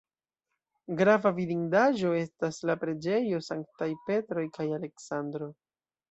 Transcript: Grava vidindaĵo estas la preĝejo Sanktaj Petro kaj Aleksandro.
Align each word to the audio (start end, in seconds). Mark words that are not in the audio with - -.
Grava 0.99 1.31
vidindaĵo 1.39 2.13
estas 2.19 2.57
la 2.69 2.75
preĝejo 2.83 3.41
Sanktaj 3.49 3.89
Petro 4.09 4.47
kaj 4.57 4.67
Aleksandro. 4.79 5.51